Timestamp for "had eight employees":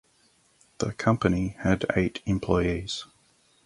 1.59-3.05